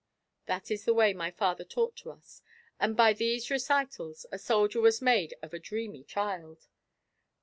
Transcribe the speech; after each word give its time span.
"That 0.47 0.71
is 0.71 0.85
the 0.85 0.95
way 0.95 1.13
my 1.13 1.29
father 1.29 1.63
talked 1.63 1.99
to 1.99 2.09
us, 2.09 2.41
and 2.79 2.97
by 2.97 3.13
these 3.13 3.51
recitals, 3.51 4.25
a 4.31 4.39
soldier 4.39 4.81
was 4.81 4.99
made 4.99 5.35
of 5.43 5.53
a 5.53 5.59
dreamy 5.59 6.03
child. 6.03 6.65